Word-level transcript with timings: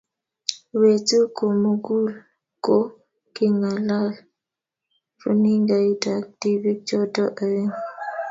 Betu 0.81 1.17
komugul 1.37 2.03
ko 2.65 2.77
kingalal 3.35 4.07
runingait 5.23 6.03
ak 6.15 6.23
tibiik 6.39 6.79
choto 6.87 7.23
oeng. 7.43 7.71